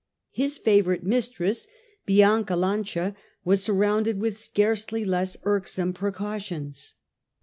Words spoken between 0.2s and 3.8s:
His favourite mistress, Bianca Lancia, was